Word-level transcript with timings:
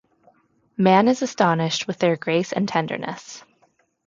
Man 0.77 1.07
is 1.07 1.21
astonished 1.21 1.85
with 1.85 1.99
their 1.99 2.17
grace 2.17 2.51
and 2.53 2.67
tenderness. 2.67 3.43